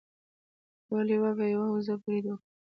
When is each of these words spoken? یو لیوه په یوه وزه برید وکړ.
یو 0.89 0.99
لیوه 1.09 1.31
په 1.37 1.45
یوه 1.53 1.67
وزه 1.73 1.95
برید 2.01 2.25
وکړ. 2.29 2.43